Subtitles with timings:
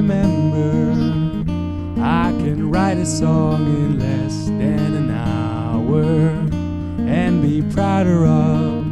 [0.00, 0.92] remember.
[2.00, 6.02] I can write a song in less than an hour
[7.06, 8.84] and be prouder of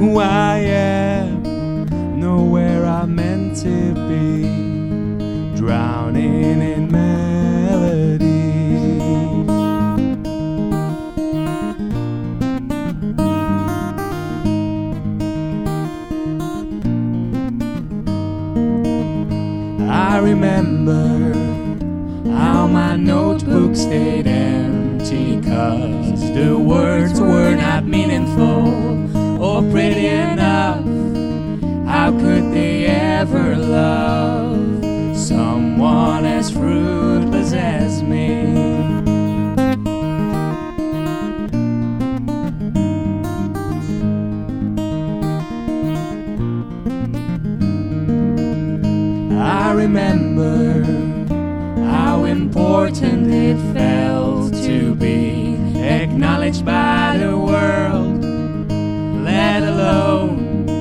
[0.00, 2.18] who I am.
[2.18, 7.33] Know where I'm meant to be, drowning in man.
[20.24, 21.34] Remember
[22.30, 28.93] how my notebook stayed empty cause the words were not meaningful
[49.74, 50.82] remember
[51.84, 58.22] how important it felt to be acknowledged by the world,
[59.24, 60.76] let alone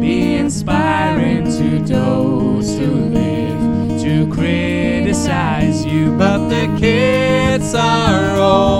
[0.00, 6.16] be inspiring to those who live to criticize you.
[6.16, 8.77] But the kids are alright.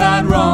[0.00, 0.49] About wrong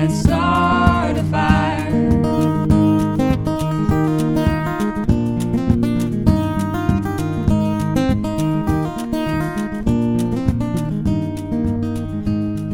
[0.00, 1.88] and start a fire.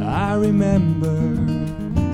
[0.04, 1.16] I remember,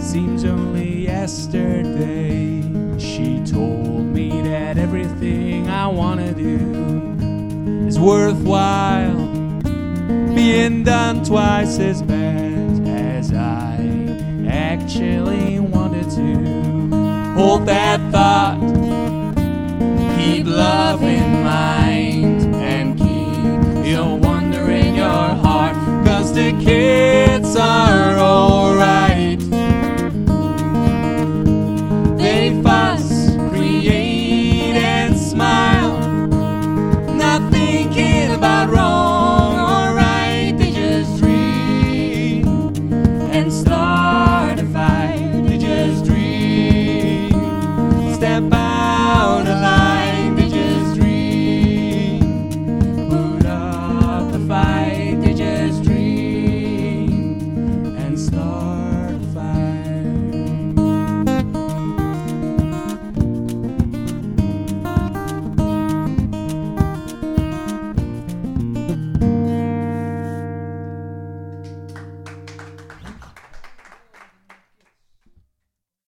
[0.01, 2.63] seems only yesterday.
[3.01, 7.17] She told me that everything I wanna do
[7.89, 9.27] is worthwhile,
[10.37, 14.10] being done twice as bad as I
[14.91, 17.35] actually wanted to.
[17.35, 18.59] Hold that thought,
[20.19, 27.47] keep love in mind, and keep your wonder in your heart, cause the kid.